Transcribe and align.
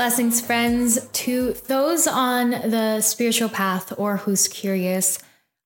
Blessings, 0.00 0.40
friends. 0.40 1.06
To 1.12 1.52
those 1.66 2.06
on 2.06 2.52
the 2.52 3.02
spiritual 3.02 3.50
path 3.50 3.92
or 3.98 4.16
who's 4.16 4.48
curious, 4.48 5.18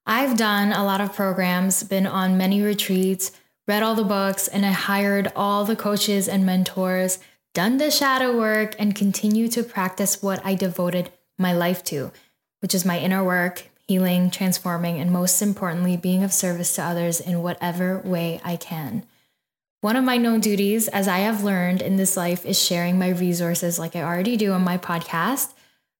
I've 0.07 0.37
done 0.37 0.73
a 0.73 0.83
lot 0.83 1.01
of 1.01 1.15
programs, 1.15 1.85
been 1.85 2.05
on 2.05 2.37
many 2.37 2.61
retreats, 2.61 3.31
read 3.69 3.85
all 3.85 3.95
the 3.95 4.03
books, 4.03 4.49
and 4.49 4.67
I 4.67 4.73
hired 4.73 5.31
all 5.37 5.65
the 5.65 5.77
coaches 5.77 6.27
and 6.27 6.45
mentors, 6.45 7.21
done 7.55 7.77
the 7.77 7.93
shadow 7.93 8.37
work, 8.37 8.75
and 8.77 8.97
continue 8.97 9.47
to 9.51 9.63
practice 9.63 10.21
what 10.21 10.45
I 10.45 10.57
devoted 10.57 11.13
my 11.39 11.53
life 11.53 11.85
to, 11.85 12.11
which 12.59 12.75
is 12.75 12.85
my 12.85 12.99
inner 12.99 13.23
work, 13.23 13.69
healing, 13.87 14.33
transforming, 14.33 14.99
and 14.99 15.13
most 15.13 15.43
importantly, 15.43 15.97
being 15.97 16.25
of 16.25 16.33
service 16.33 16.75
to 16.75 16.83
others 16.83 17.21
in 17.21 17.41
whatever 17.41 18.01
way 18.01 18.41
I 18.43 18.57
can. 18.57 19.07
One 19.85 19.97
of 19.97 20.05
my 20.05 20.17
known 20.17 20.41
duties, 20.41 20.89
as 20.89 21.09
I 21.09 21.19
have 21.19 21.45
learned 21.45 21.83
in 21.83 21.97
this 21.97 22.17
life, 22.17 22.47
is 22.47 22.59
sharing 22.59 22.99
my 22.99 23.11
resources 23.11 23.79
like 23.79 23.95
I 23.95 24.01
already 24.01 24.39
do 24.39 24.53
on 24.53 24.65
my 24.65 24.79
podcast, 24.79 25.53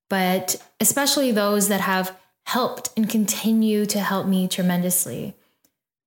but 0.09 0.57
especially 0.81 1.33
those 1.33 1.69
that 1.69 1.83
have 1.83 2.17
helped 2.47 2.89
and 2.97 3.11
continue 3.11 3.85
to 3.85 4.01
help 4.01 4.27
me 4.27 4.49
tremendously. 4.49 5.35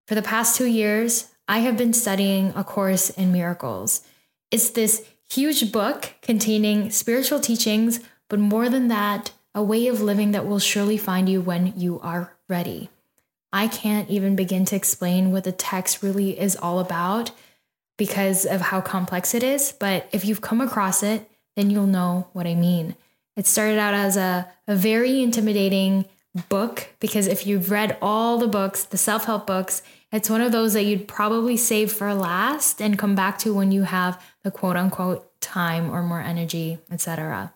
For 0.08 0.16
the 0.16 0.24
past 0.24 0.56
two 0.56 0.66
years, 0.66 1.30
I 1.48 1.60
have 1.60 1.78
been 1.78 1.94
studying 1.94 2.52
A 2.56 2.64
Course 2.64 3.12
in 3.12 3.32
Miracles. 3.32 4.02
It's 4.50 4.72
this 4.72 5.06
huge 5.30 5.72
book 5.72 6.16
containing 6.24 6.90
spiritual 6.90 7.40
teachings, 7.40 8.00
but 8.28 8.40
more 8.40 8.70
than 8.70 8.88
that, 8.88 9.34
a 9.54 9.62
way 9.62 9.86
of 9.86 10.02
living 10.02 10.32
that 10.32 10.48
will 10.48 10.58
surely 10.58 10.98
find 10.98 11.30
you 11.30 11.42
when 11.42 11.80
you 11.80 12.00
are 12.00 12.34
ready. 12.50 12.90
I 13.54 13.68
can't 13.68 14.10
even 14.10 14.36
begin 14.36 14.66
to 14.66 14.76
explain 14.76 15.32
what 15.32 15.44
the 15.44 15.52
text 15.52 16.02
really 16.02 16.40
is 16.40 16.56
all 16.56 16.80
about 16.80 17.30
because 17.98 18.46
of 18.46 18.62
how 18.62 18.82
complex 18.82 19.34
it 19.34 19.44
is. 19.44 19.74
But 19.78 20.08
if 20.12 20.24
you've 20.24 20.42
come 20.42 20.62
across 20.62 21.04
it, 21.04 21.30
then 21.56 21.70
you'll 21.70 21.88
know 21.88 22.28
what 22.34 22.48
I 22.48 22.56
mean. 22.56 22.96
It 23.36 23.48
started 23.48 23.78
out 23.78 23.94
as 23.94 24.18
a, 24.18 24.48
a 24.68 24.76
very 24.76 25.22
intimidating 25.22 26.06
book 26.50 26.90
because 27.00 27.28
if 27.28 27.48
you've 27.48 27.72
read 27.72 27.98
all 28.02 28.38
the 28.38 28.48
books, 28.48 28.84
the 28.84 28.98
self 28.98 29.26
help 29.26 29.48
books, 29.48 29.82
it's 30.12 30.30
one 30.30 30.42
of 30.42 30.52
those 30.52 30.74
that 30.74 30.84
you'd 30.84 31.08
probably 31.08 31.58
save 31.58 31.92
for 31.92 32.14
last 32.14 32.82
and 32.82 32.98
come 32.98 33.16
back 33.16 33.38
to 33.40 33.54
when 33.54 33.72
you 33.72 33.84
have 33.84 34.22
the 34.44 34.52
quote 34.52 34.78
unquote 34.78 35.40
time 35.42 35.92
or 35.92 36.02
more 36.04 36.22
energy, 36.22 36.80
etc. 36.92 37.54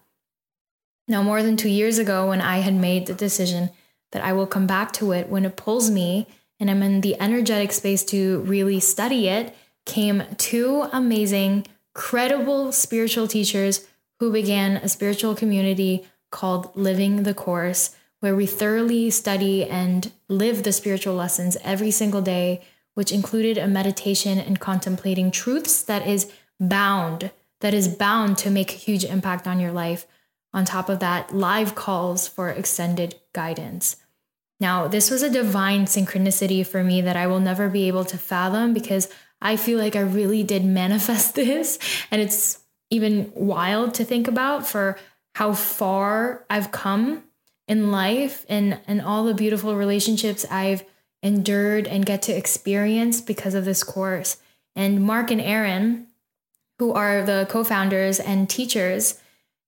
Now, 1.08 1.24
more 1.24 1.44
than 1.44 1.58
two 1.58 1.70
years 1.70 1.98
ago, 1.98 2.30
when 2.30 2.42
I 2.42 2.60
had 2.60 2.74
made 2.74 3.06
the 3.06 3.14
decision 3.14 3.70
that 4.12 4.24
I 4.24 4.34
will 4.34 4.48
come 4.48 4.68
back 4.68 4.92
to 4.94 5.12
it 5.12 5.30
when 5.30 5.46
it 5.46 5.56
pulls 5.56 5.90
me 5.90 6.28
and 6.60 6.70
I'm 6.70 6.84
in 6.84 7.02
the 7.02 7.20
energetic 7.20 7.72
space 7.72 8.04
to 8.06 8.40
really 8.42 8.80
study 8.80 9.28
it, 9.28 9.56
came 9.86 10.24
two 10.38 10.88
amazing, 10.92 11.68
credible 11.94 12.72
spiritual 12.72 13.28
teachers 13.28 13.88
who 14.20 14.32
began 14.32 14.78
a 14.78 14.88
spiritual 14.88 15.36
community 15.36 16.06
called 16.32 16.76
Living 16.76 17.24
the 17.24 17.34
Course, 17.34 17.96
where 18.20 18.36
we 18.36 18.46
thoroughly 18.46 19.10
study 19.10 19.66
and 19.66 20.12
live 20.30 20.64
the 20.64 20.72
spiritual 20.72 21.16
lessons 21.16 21.58
every 21.64 21.92
single 21.92 22.22
day, 22.22 22.62
which 22.94 23.12
included 23.12 23.58
a 23.58 23.68
meditation 23.68 24.38
and 24.38 24.60
contemplating 24.60 25.32
truths 25.32 25.82
that 25.82 26.06
is 26.08 26.32
bound, 26.60 27.32
that 27.62 27.74
is 27.74 27.88
bound 27.88 28.38
to 28.38 28.50
make 28.50 28.72
a 28.72 28.78
huge 28.78 29.04
impact 29.04 29.48
on 29.48 29.60
your 29.60 29.72
life. 29.72 30.06
On 30.54 30.66
top 30.66 30.90
of 30.90 31.00
that, 31.00 31.34
live 31.34 31.76
calls 31.76 32.28
for 32.28 32.50
extended 32.50 33.16
guidance. 33.34 33.96
Now, 34.60 34.88
this 34.88 35.10
was 35.10 35.24
a 35.24 35.30
divine 35.30 35.86
synchronicity 35.86 36.66
for 36.66 36.84
me 36.84 37.02
that 37.02 37.16
I 37.16 37.26
will 37.26 37.40
never 37.40 37.68
be 37.68 37.88
able 37.88 38.06
to 38.06 38.18
fathom 38.18 38.74
because 38.74 39.10
I 39.42 39.56
feel 39.56 39.80
like 39.80 39.96
I 39.96 40.02
really 40.02 40.44
did 40.44 40.64
manifest 40.64 41.36
this. 41.36 41.80
And 42.12 42.22
it's 42.22 42.60
even 42.90 43.32
wild 43.36 43.94
to 43.96 44.06
think 44.06 44.28
about 44.28 44.68
for 44.68 44.98
how 45.36 45.54
far 45.54 46.46
I've 46.50 46.72
come 46.72 47.24
in 47.68 47.92
life 47.92 48.46
and, 48.50 48.80
and 48.86 49.02
all 49.02 49.24
the 49.24 49.34
beautiful 49.34 49.76
relationships 49.76 50.46
I've 50.52 50.84
endured 51.24 51.88
and 51.88 52.06
get 52.06 52.22
to 52.24 52.36
experience 52.36 53.22
because 53.22 53.54
of 53.54 53.66
this 53.66 53.84
course. 53.84 54.38
And 54.76 55.04
Mark 55.04 55.32
and 55.32 55.42
Aaron, 55.42 56.08
who 56.80 56.92
are 56.94 57.24
the 57.24 57.48
co 57.50 57.64
founders 57.64 58.20
and 58.20 58.50
teachers 58.50 59.20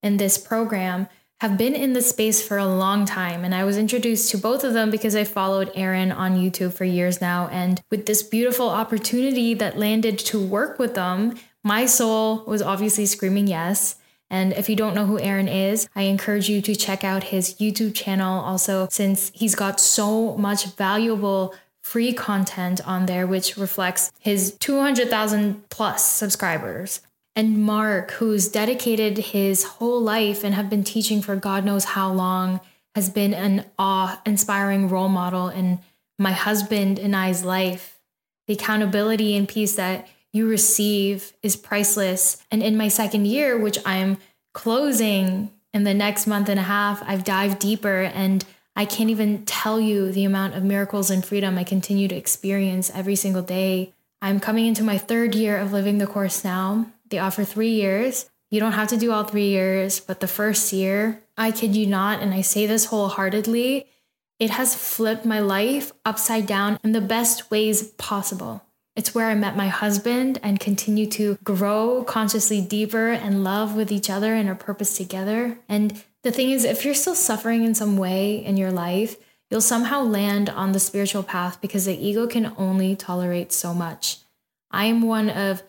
in 0.01 0.17
this 0.17 0.37
program, 0.37 1.07
have 1.43 1.57
been 1.57 1.75
in 1.75 1.91
the 1.91 2.01
space 2.01 2.41
for 2.41 2.57
a 2.57 2.65
long 2.65 3.03
time. 3.03 3.43
And 3.43 3.53
I 3.53 3.65
was 3.65 3.77
introduced 3.77 4.31
to 4.31 4.37
both 4.37 4.63
of 4.63 4.71
them 4.71 4.89
because 4.89 5.13
I 5.13 5.25
followed 5.25 5.69
Aaron 5.75 6.09
on 6.09 6.37
YouTube 6.37 6.71
for 6.71 6.85
years 6.85 7.19
now. 7.19 7.49
And 7.49 7.81
with 7.91 8.05
this 8.05 8.23
beautiful 8.23 8.69
opportunity 8.69 9.53
that 9.55 9.77
landed 9.77 10.17
to 10.19 10.39
work 10.39 10.79
with 10.79 10.95
them, 10.95 11.35
my 11.61 11.85
soul 11.85 12.45
was 12.45 12.61
obviously 12.61 13.05
screaming 13.05 13.47
yes. 13.47 13.97
And 14.29 14.53
if 14.53 14.69
you 14.69 14.77
don't 14.77 14.95
know 14.95 15.05
who 15.05 15.19
Aaron 15.19 15.49
is, 15.49 15.89
I 15.93 16.03
encourage 16.03 16.47
you 16.47 16.61
to 16.61 16.77
check 16.77 17.03
out 17.03 17.25
his 17.25 17.55
YouTube 17.55 17.93
channel 17.93 18.39
also, 18.39 18.87
since 18.89 19.29
he's 19.35 19.53
got 19.53 19.81
so 19.81 20.37
much 20.37 20.67
valuable 20.77 21.53
free 21.81 22.13
content 22.13 22.79
on 22.87 23.05
there, 23.05 23.27
which 23.27 23.57
reflects 23.57 24.13
his 24.17 24.55
200,000 24.59 25.69
plus 25.69 26.09
subscribers 26.09 27.01
and 27.35 27.63
Mark, 27.63 28.11
who's 28.11 28.47
dedicated 28.47 29.17
his 29.17 29.63
whole 29.63 30.01
life 30.01 30.43
and 30.43 30.53
have 30.53 30.69
been 30.69 30.83
teaching 30.83 31.21
for 31.21 31.35
God 31.35 31.65
knows 31.65 31.85
how 31.85 32.11
long, 32.11 32.61
has 32.95 33.09
been 33.09 33.33
an 33.33 33.65
awe 33.79 34.21
inspiring 34.25 34.87
role 34.87 35.09
model 35.09 35.49
in 35.49 35.79
my 36.19 36.31
husband 36.31 36.99
and 36.99 37.15
I's 37.15 37.43
life. 37.43 37.99
The 38.47 38.53
accountability 38.53 39.35
and 39.35 39.47
peace 39.47 39.75
that 39.75 40.07
you 40.31 40.47
receive 40.47 41.33
is 41.41 41.55
priceless. 41.55 42.43
And 42.51 42.61
in 42.61 42.77
my 42.77 42.87
second 42.87 43.25
year, 43.25 43.57
which 43.57 43.79
I'm 43.85 44.17
closing 44.53 45.51
in 45.73 45.83
the 45.83 45.93
next 45.93 46.27
month 46.27 46.49
and 46.49 46.59
a 46.59 46.63
half, 46.63 47.01
I've 47.03 47.23
dived 47.23 47.59
deeper 47.59 48.01
and 48.01 48.45
I 48.75 48.85
can't 48.85 49.09
even 49.09 49.45
tell 49.45 49.79
you 49.79 50.11
the 50.11 50.23
amount 50.23 50.55
of 50.55 50.63
miracles 50.63 51.09
and 51.09 51.23
freedom 51.23 51.57
I 51.57 51.63
continue 51.63 52.07
to 52.07 52.15
experience 52.15 52.91
every 52.93 53.15
single 53.15 53.43
day. 53.43 53.93
I'm 54.21 54.39
coming 54.39 54.65
into 54.65 54.83
my 54.83 54.97
third 54.97 55.35
year 55.35 55.57
of 55.57 55.73
living 55.73 55.97
the 55.97 56.07
course 56.07 56.43
now, 56.43 56.87
they 57.13 57.19
offer 57.19 57.43
three 57.43 57.69
years. 57.69 58.27
You 58.49 58.59
don't 58.59 58.71
have 58.71 58.87
to 58.87 58.97
do 58.97 59.11
all 59.11 59.23
three 59.23 59.49
years, 59.49 59.99
but 59.99 60.19
the 60.19 60.27
first 60.27 60.73
year, 60.73 61.21
I 61.37 61.51
kid 61.51 61.75
you 61.75 61.85
not, 61.85 62.21
and 62.21 62.33
I 62.33 62.41
say 62.41 62.65
this 62.65 62.85
wholeheartedly, 62.85 63.85
it 64.39 64.49
has 64.49 64.73
flipped 64.73 65.23
my 65.23 65.39
life 65.39 65.91
upside 66.03 66.47
down 66.47 66.79
in 66.83 66.91
the 66.91 67.01
best 67.01 67.51
ways 67.51 67.83
possible. 67.83 68.63
It's 68.95 69.13
where 69.13 69.27
I 69.27 69.35
met 69.35 69.55
my 69.55 69.67
husband 69.67 70.39
and 70.41 70.59
continue 70.59 71.05
to 71.11 71.37
grow 71.43 72.03
consciously 72.03 72.61
deeper 72.61 73.09
and 73.09 73.43
love 73.43 73.75
with 73.75 73.91
each 73.91 74.09
other 74.09 74.33
and 74.33 74.49
our 74.49 74.55
purpose 74.55 74.97
together. 74.97 75.59
And 75.69 76.03
the 76.23 76.31
thing 76.31 76.49
is, 76.49 76.65
if 76.65 76.83
you're 76.83 76.95
still 76.95 77.15
suffering 77.15 77.63
in 77.63 77.75
some 77.75 77.95
way 77.95 78.43
in 78.43 78.57
your 78.57 78.71
life, 78.71 79.17
you'll 79.51 79.61
somehow 79.61 80.01
land 80.01 80.49
on 80.49 80.71
the 80.71 80.79
spiritual 80.79 81.21
path 81.21 81.61
because 81.61 81.85
the 81.85 81.95
ego 81.95 82.25
can 82.25 82.53
only 82.57 82.95
tolerate 82.95 83.53
so 83.53 83.71
much. 83.71 84.17
I 84.71 84.85
am 84.85 85.03
one 85.03 85.29
of 85.29 85.61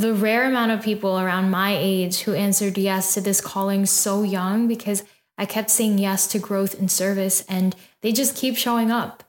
the 0.00 0.14
rare 0.14 0.48
amount 0.48 0.72
of 0.72 0.82
people 0.82 1.18
around 1.18 1.50
my 1.50 1.76
age 1.76 2.20
who 2.20 2.34
answered 2.34 2.78
yes 2.78 3.14
to 3.14 3.20
this 3.20 3.40
calling 3.40 3.86
so 3.86 4.22
young 4.22 4.66
because 4.66 5.04
I 5.36 5.46
kept 5.46 5.70
saying 5.70 5.98
yes 5.98 6.26
to 6.28 6.38
growth 6.38 6.78
and 6.78 6.90
service, 6.90 7.44
and 7.48 7.74
they 8.02 8.12
just 8.12 8.36
keep 8.36 8.56
showing 8.56 8.90
up. 8.90 9.24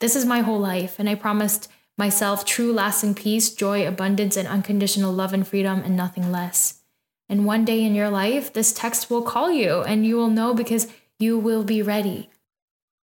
This 0.00 0.16
is 0.16 0.24
my 0.24 0.40
whole 0.40 0.58
life, 0.58 0.98
and 0.98 1.08
I 1.08 1.14
promised 1.14 1.70
myself 1.96 2.44
true 2.44 2.72
lasting 2.72 3.14
peace, 3.14 3.50
joy, 3.54 3.86
abundance, 3.86 4.36
and 4.36 4.48
unconditional 4.48 5.12
love 5.12 5.32
and 5.32 5.46
freedom, 5.46 5.82
and 5.84 5.96
nothing 5.96 6.30
less. 6.30 6.82
And 7.28 7.46
one 7.46 7.64
day 7.64 7.84
in 7.84 7.94
your 7.94 8.10
life, 8.10 8.52
this 8.52 8.72
text 8.72 9.10
will 9.10 9.22
call 9.22 9.50
you, 9.50 9.82
and 9.82 10.06
you 10.06 10.16
will 10.16 10.30
know 10.30 10.52
because 10.54 10.88
you 11.18 11.38
will 11.38 11.64
be 11.64 11.82
ready. 11.82 12.28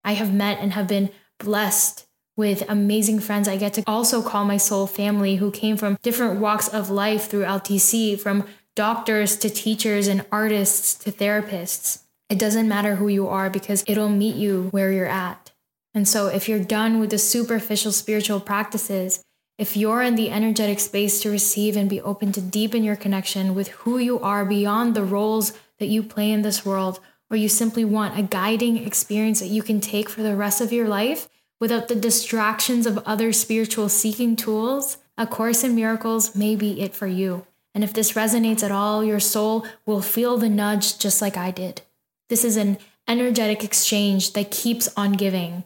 I 0.05 0.13
have 0.13 0.33
met 0.33 0.59
and 0.61 0.73
have 0.73 0.89
been 0.89 1.11
blessed 1.39 2.06
with 2.37 2.69
amazing 2.69 3.21
friends 3.21 3.49
I 3.49 3.57
get 3.57 3.73
to 3.75 3.83
also 3.87 4.23
call 4.23 4.45
my 4.45 4.59
soul 4.59 4.87
family 4.87 5.37
who 5.37 5.51
came 5.51 5.77
from 5.77 5.99
different 6.03 6.39
walks 6.41 6.69
of 6.69 6.91
life 6.91 7.29
through 7.29 7.45
LTC, 7.45 8.21
from 8.21 8.45
doctors 8.75 9.37
to 9.37 9.49
teachers 9.49 10.07
and 10.07 10.25
artists 10.31 10.95
to 10.95 11.11
therapists. 11.11 12.03
It 12.29 12.39
doesn't 12.39 12.69
matter 12.69 12.97
who 12.97 13.09
you 13.09 13.27
are 13.29 13.49
because 13.49 13.85
it'll 13.87 14.09
meet 14.09 14.37
you 14.37 14.69
where 14.71 14.93
you're 14.93 15.07
at. 15.07 15.53
And 15.95 16.07
so, 16.07 16.27
if 16.27 16.49
you're 16.49 16.63
done 16.63 17.01
with 17.01 17.11
the 17.11 17.19
superficial 17.19 17.91
spiritual 17.91 18.41
practices, 18.41 19.25
if 19.57 19.75
you're 19.75 20.03
in 20.03 20.17
the 20.17 20.31
energetic 20.31 20.81
space 20.81 21.23
to 21.23 21.31
receive 21.31 21.77
and 21.77 21.89
be 21.89 22.03
open 22.03 22.33
to 22.33 22.43
deepen 22.43 22.85
your 22.85 22.97
connection 22.97 23.55
with 23.55 23.69
who 23.69 23.97
you 23.97 24.21
are 24.21 24.45
beyond 24.45 24.95
the 24.95 25.05
roles 25.05 25.55
that 25.79 25.87
you 25.87 26.03
play 26.03 26.31
in 26.31 26.43
this 26.43 26.67
world, 26.67 27.01
or 27.31 27.39
you 27.39 27.49
simply 27.49 27.85
want 27.85 28.19
a 28.19 28.23
guiding 28.23 28.77
experience 28.77 29.41
that 29.41 29.47
you 29.47 29.63
can 29.63 29.81
take 29.81 30.11
for 30.11 30.23
the 30.23 30.37
rest 30.37 30.61
of 30.61 30.73
your 30.73 30.87
life, 30.87 31.29
without 31.61 31.89
the 31.89 31.95
distractions 31.95 32.87
of 32.87 32.99
other 32.99 33.33
spiritual 33.33 33.89
seeking 33.89 34.37
tools, 34.37 34.99
A 35.17 35.27
Course 35.27 35.65
in 35.65 35.75
Miracles 35.75 36.35
may 36.37 36.57
be 36.57 36.81
it 36.81 36.95
for 36.95 37.07
you. 37.07 37.47
And 37.75 37.85
if 37.85 37.93
this 37.93 38.13
resonates 38.13 38.63
at 38.63 38.73
all, 38.73 39.05
your 39.05 39.21
soul 39.21 39.67
will 39.85 40.01
feel 40.01 40.39
the 40.39 40.49
nudge 40.49 40.99
just 40.99 41.21
like 41.21 41.37
I 41.37 41.51
did. 41.51 41.83
This 42.29 42.45
is 42.45 42.57
an 42.57 42.79
energetic 43.07 43.63
exchange 43.63 44.33
that 44.33 44.51
keeps 44.51 44.89
on 44.97 45.13
giving, 45.13 45.65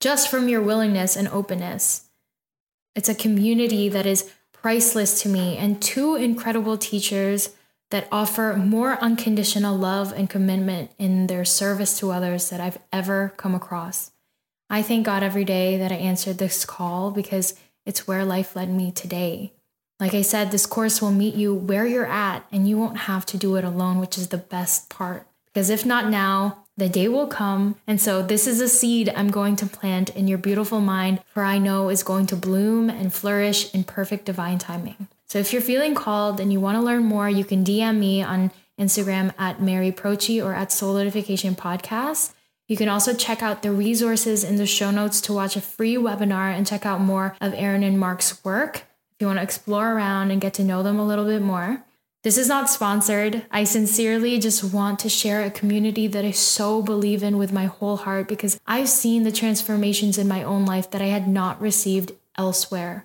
just 0.00 0.30
from 0.30 0.48
your 0.48 0.62
willingness 0.62 1.16
and 1.16 1.28
openness. 1.28 2.08
It's 2.94 3.08
a 3.08 3.14
community 3.14 3.88
that 3.88 4.06
is 4.06 4.30
priceless 4.52 5.20
to 5.22 5.28
me, 5.28 5.56
and 5.56 5.82
two 5.82 6.14
incredible 6.14 6.78
teachers 6.78 7.50
that 7.90 8.08
offer 8.10 8.54
more 8.56 8.96
unconditional 9.02 9.76
love 9.76 10.12
and 10.12 10.30
commitment 10.30 10.90
in 10.98 11.26
their 11.26 11.44
service 11.44 11.98
to 11.98 12.10
others 12.10 12.50
that 12.50 12.60
I've 12.60 12.78
ever 12.92 13.34
come 13.36 13.54
across. 13.54 14.10
I 14.70 14.82
thank 14.82 15.06
God 15.06 15.22
every 15.22 15.44
day 15.44 15.76
that 15.76 15.92
I 15.92 15.96
answered 15.96 16.38
this 16.38 16.64
call 16.64 17.10
because 17.10 17.54
it's 17.86 18.06
where 18.06 18.24
life 18.24 18.56
led 18.56 18.70
me 18.70 18.90
today. 18.90 19.52
Like 20.00 20.14
I 20.14 20.22
said, 20.22 20.50
this 20.50 20.66
course 20.66 21.00
will 21.00 21.12
meet 21.12 21.34
you 21.34 21.54
where 21.54 21.86
you're 21.86 22.06
at 22.06 22.44
and 22.50 22.68
you 22.68 22.76
won't 22.78 22.98
have 22.98 23.24
to 23.26 23.36
do 23.36 23.56
it 23.56 23.64
alone, 23.64 23.98
which 23.98 24.18
is 24.18 24.28
the 24.28 24.38
best 24.38 24.88
part. 24.88 25.26
Because 25.46 25.70
if 25.70 25.86
not 25.86 26.10
now, 26.10 26.64
the 26.76 26.88
day 26.88 27.06
will 27.08 27.28
come. 27.28 27.76
And 27.86 28.00
so, 28.00 28.20
this 28.20 28.46
is 28.46 28.60
a 28.60 28.68
seed 28.68 29.12
I'm 29.14 29.30
going 29.30 29.56
to 29.56 29.66
plant 29.66 30.10
in 30.10 30.26
your 30.26 30.38
beautiful 30.38 30.80
mind, 30.80 31.22
for 31.26 31.44
I 31.44 31.58
know 31.58 31.88
is 31.88 32.02
going 32.02 32.26
to 32.26 32.36
bloom 32.36 32.90
and 32.90 33.14
flourish 33.14 33.72
in 33.72 33.84
perfect 33.84 34.24
divine 34.24 34.58
timing. 34.58 35.06
So, 35.26 35.38
if 35.38 35.52
you're 35.52 35.62
feeling 35.62 35.94
called 35.94 36.40
and 36.40 36.52
you 36.52 36.60
want 36.60 36.76
to 36.76 36.82
learn 36.82 37.04
more, 37.04 37.28
you 37.28 37.44
can 37.44 37.64
DM 37.64 37.98
me 37.98 38.22
on 38.22 38.50
Instagram 38.78 39.32
at 39.38 39.62
Mary 39.62 39.92
Prochi 39.92 40.44
or 40.44 40.54
at 40.54 40.70
Soulidification 40.70 41.56
Podcast. 41.56 42.33
You 42.66 42.76
can 42.76 42.88
also 42.88 43.12
check 43.12 43.42
out 43.42 43.62
the 43.62 43.72
resources 43.72 44.42
in 44.42 44.56
the 44.56 44.66
show 44.66 44.90
notes 44.90 45.20
to 45.22 45.34
watch 45.34 45.54
a 45.54 45.60
free 45.60 45.96
webinar 45.96 46.56
and 46.56 46.66
check 46.66 46.86
out 46.86 47.00
more 47.00 47.36
of 47.40 47.52
Aaron 47.54 47.82
and 47.82 47.98
Mark's 47.98 48.42
work 48.44 48.84
if 49.12 49.20
you 49.20 49.26
want 49.26 49.38
to 49.38 49.42
explore 49.42 49.92
around 49.92 50.30
and 50.30 50.40
get 50.40 50.54
to 50.54 50.64
know 50.64 50.82
them 50.82 50.98
a 50.98 51.06
little 51.06 51.26
bit 51.26 51.42
more. 51.42 51.84
This 52.22 52.38
is 52.38 52.48
not 52.48 52.70
sponsored. 52.70 53.44
I 53.50 53.64
sincerely 53.64 54.38
just 54.38 54.72
want 54.72 54.98
to 55.00 55.10
share 55.10 55.42
a 55.42 55.50
community 55.50 56.06
that 56.06 56.24
I 56.24 56.30
so 56.30 56.80
believe 56.80 57.22
in 57.22 57.36
with 57.36 57.52
my 57.52 57.66
whole 57.66 57.98
heart 57.98 58.28
because 58.28 58.58
I've 58.66 58.88
seen 58.88 59.24
the 59.24 59.30
transformations 59.30 60.16
in 60.16 60.26
my 60.26 60.42
own 60.42 60.64
life 60.64 60.90
that 60.92 61.02
I 61.02 61.06
had 61.06 61.28
not 61.28 61.60
received 61.60 62.12
elsewhere. 62.38 63.04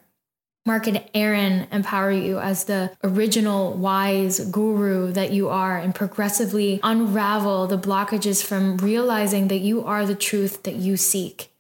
Mark 0.69 0.85
and 0.85 1.03
Aaron 1.15 1.65
empower 1.71 2.11
you 2.11 2.37
as 2.37 2.65
the 2.65 2.95
original 3.03 3.73
wise 3.73 4.39
guru 4.51 5.11
that 5.13 5.31
you 5.31 5.49
are 5.49 5.79
and 5.79 5.95
progressively 5.95 6.79
unravel 6.83 7.65
the 7.65 7.75
blockages 7.75 8.45
from 8.45 8.77
realizing 8.77 9.47
that 9.47 9.61
you 9.61 9.83
are 9.83 10.05
the 10.05 10.13
truth 10.13 10.61
that 10.61 10.75
you 10.75 10.95
seek. 10.95 11.51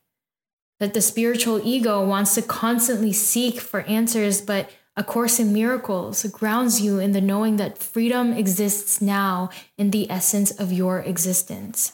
That 0.79 0.93
the 0.93 1.01
spiritual 1.01 1.59
ego 1.63 2.05
wants 2.05 2.35
to 2.35 2.43
constantly 2.43 3.11
seek 3.11 3.59
for 3.59 3.81
answers, 3.81 4.41
but 4.41 4.69
a 4.95 5.03
Course 5.03 5.39
in 5.39 5.51
Miracles 5.51 6.23
grounds 6.25 6.79
you 6.79 6.99
in 6.99 7.13
the 7.13 7.19
knowing 7.19 7.57
that 7.57 7.79
freedom 7.79 8.31
exists 8.31 9.01
now 9.01 9.49
in 9.75 9.89
the 9.89 10.05
essence 10.11 10.51
of 10.51 10.71
your 10.71 10.99
existence. 10.99 11.93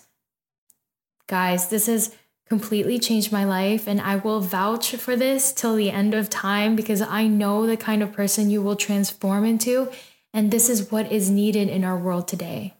Guys, 1.28 1.70
this 1.70 1.88
has 1.88 2.14
completely 2.48 3.00
changed 3.00 3.32
my 3.32 3.44
life, 3.44 3.88
and 3.88 4.00
I 4.00 4.18
will 4.18 4.40
vouch 4.40 4.96
for 4.96 5.16
this 5.16 5.52
till 5.52 5.76
the 5.76 5.92
end 5.92 6.14
of 6.14 6.30
time 6.30 6.76
because 6.76 7.02
I 7.02 7.28
know 7.28 7.66
the 7.66 7.78
kind 7.78 8.04
of 8.04 8.14
person 8.14 8.50
you 8.50 8.62
will 8.62 8.76
transform 8.76 9.46
into, 9.46 9.92
and 10.34 10.52
this 10.52 10.70
is 10.70 10.92
what 10.92 11.12
is 11.12 11.30
needed 11.30 11.70
in 11.70 11.84
our 11.84 11.98
world 11.98 12.28
today. 12.28 12.74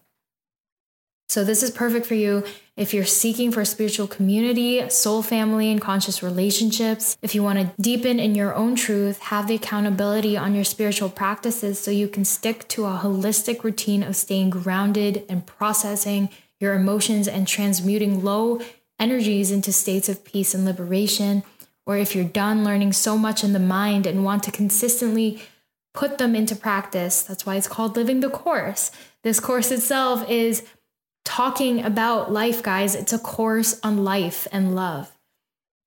So, 1.28 1.42
this 1.42 1.64
is 1.64 1.72
perfect 1.72 2.06
for 2.06 2.14
you 2.14 2.44
if 2.76 2.94
you're 2.94 3.04
seeking 3.04 3.50
for 3.50 3.64
spiritual 3.64 4.06
community, 4.06 4.88
soul 4.88 5.22
family, 5.22 5.72
and 5.72 5.80
conscious 5.80 6.22
relationships. 6.22 7.18
If 7.20 7.34
you 7.34 7.42
want 7.42 7.58
to 7.58 7.82
deepen 7.82 8.20
in 8.20 8.36
your 8.36 8.54
own 8.54 8.76
truth, 8.76 9.18
have 9.18 9.48
the 9.48 9.56
accountability 9.56 10.36
on 10.36 10.54
your 10.54 10.62
spiritual 10.62 11.08
practices 11.08 11.80
so 11.80 11.90
you 11.90 12.06
can 12.06 12.24
stick 12.24 12.68
to 12.68 12.84
a 12.84 13.00
holistic 13.02 13.64
routine 13.64 14.04
of 14.04 14.14
staying 14.14 14.50
grounded 14.50 15.24
and 15.28 15.44
processing 15.44 16.28
your 16.60 16.74
emotions 16.74 17.26
and 17.26 17.48
transmuting 17.48 18.22
low 18.22 18.60
energies 18.98 19.50
into 19.50 19.72
states 19.72 20.08
of 20.08 20.24
peace 20.24 20.54
and 20.54 20.64
liberation. 20.64 21.42
Or 21.86 21.96
if 21.96 22.14
you're 22.14 22.24
done 22.24 22.64
learning 22.64 22.92
so 22.94 23.16
much 23.16 23.44
in 23.44 23.52
the 23.52 23.58
mind 23.58 24.06
and 24.06 24.24
want 24.24 24.42
to 24.44 24.50
consistently 24.50 25.42
put 25.94 26.18
them 26.18 26.34
into 26.34 26.56
practice, 26.56 27.22
that's 27.22 27.46
why 27.46 27.56
it's 27.56 27.68
called 27.68 27.96
Living 27.96 28.20
the 28.20 28.30
Course. 28.30 28.90
This 29.22 29.40
course 29.40 29.70
itself 29.70 30.28
is 30.28 30.64
talking 31.24 31.84
about 31.84 32.32
life, 32.32 32.62
guys. 32.62 32.94
It's 32.94 33.12
a 33.12 33.18
course 33.18 33.80
on 33.82 34.04
life 34.04 34.46
and 34.52 34.74
love. 34.74 35.12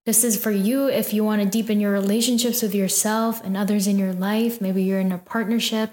This 0.06 0.24
is 0.24 0.42
for 0.42 0.52
you 0.52 0.88
if 0.88 1.14
you 1.14 1.24
want 1.24 1.42
to 1.42 1.48
deepen 1.48 1.80
your 1.80 1.92
relationships 1.92 2.62
with 2.62 2.74
yourself 2.74 3.44
and 3.44 3.56
others 3.56 3.86
in 3.86 4.00
your 4.00 4.14
life. 4.14 4.60
Maybe 4.60 4.82
you're 4.84 5.00
in 5.00 5.12
a 5.12 5.18
partnership, 5.18 5.92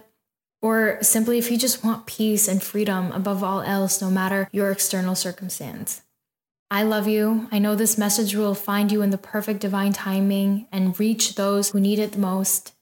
or 0.62 0.98
simply 1.02 1.38
if 1.38 1.50
you 1.50 1.58
just 1.58 1.84
want 1.84 2.06
peace 2.06 2.48
and 2.48 2.62
freedom 2.62 3.12
above 3.12 3.44
all 3.44 3.60
else, 3.60 4.00
no 4.00 4.10
matter 4.10 4.48
your 4.52 4.70
external 4.70 5.14
circumstance. 5.14 6.02
I 6.70 6.82
love 6.82 7.06
you. 7.06 7.48
I 7.52 7.60
know 7.60 7.76
this 7.76 7.96
message 7.96 8.34
will 8.34 8.54
find 8.54 8.90
you 8.90 9.02
in 9.02 9.10
the 9.10 9.18
perfect 9.18 9.60
divine 9.60 9.92
timing 9.92 10.66
and 10.72 10.98
reach 10.98 11.36
those 11.36 11.70
who 11.70 11.80
need 11.80 12.00
it 12.00 12.12
the 12.12 12.18
most. 12.18 12.72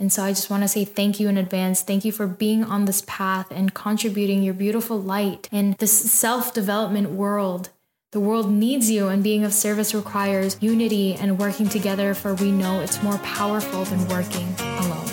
And 0.00 0.12
so 0.12 0.24
I 0.24 0.30
just 0.30 0.50
want 0.50 0.64
to 0.64 0.68
say 0.68 0.84
thank 0.84 1.20
you 1.20 1.28
in 1.28 1.38
advance. 1.38 1.82
Thank 1.82 2.04
you 2.04 2.10
for 2.10 2.26
being 2.26 2.64
on 2.64 2.86
this 2.86 3.04
path 3.06 3.46
and 3.52 3.72
contributing 3.72 4.42
your 4.42 4.54
beautiful 4.54 5.00
light 5.00 5.48
in 5.52 5.76
this 5.78 6.10
self 6.10 6.52
development 6.52 7.10
world. 7.10 7.68
The 8.10 8.20
world 8.20 8.50
needs 8.50 8.90
you, 8.90 9.08
and 9.08 9.22
being 9.22 9.44
of 9.44 9.54
service 9.54 9.94
requires 9.94 10.58
unity 10.60 11.14
and 11.14 11.38
working 11.38 11.68
together, 11.68 12.12
for 12.12 12.34
we 12.34 12.50
know 12.50 12.80
it's 12.80 13.02
more 13.02 13.16
powerful 13.18 13.84
than 13.84 14.06
working 14.08 14.54
alone. 14.58 15.06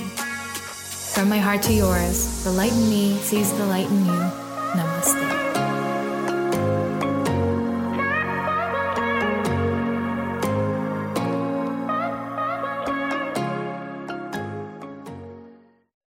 From 1.13 1.29
my 1.29 1.37
heart 1.37 1.61
to 1.63 1.73
yours, 1.73 2.43
the 2.43 2.51
light 2.51 2.73
in 2.73 2.89
me 2.89 3.15
sees 3.19 3.55
the 3.57 3.65
light 3.67 3.89
in 3.89 4.05
you. 4.05 4.19
Namaste. 4.73 5.28